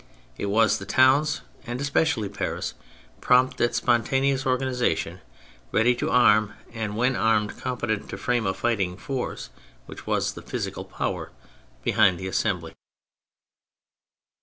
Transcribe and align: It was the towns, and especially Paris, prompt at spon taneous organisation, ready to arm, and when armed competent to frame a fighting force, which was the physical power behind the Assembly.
It 0.35 0.47
was 0.47 0.79
the 0.79 0.85
towns, 0.87 1.41
and 1.67 1.79
especially 1.79 2.27
Paris, 2.27 2.73
prompt 3.21 3.61
at 3.61 3.75
spon 3.75 4.03
taneous 4.03 4.47
organisation, 4.47 5.19
ready 5.71 5.93
to 5.93 6.09
arm, 6.09 6.53
and 6.73 6.97
when 6.97 7.15
armed 7.15 7.55
competent 7.61 8.09
to 8.09 8.17
frame 8.17 8.47
a 8.47 8.53
fighting 8.55 8.97
force, 8.97 9.51
which 9.85 10.07
was 10.07 10.33
the 10.33 10.41
physical 10.41 10.85
power 10.85 11.31
behind 11.83 12.17
the 12.17 12.25
Assembly. 12.27 12.73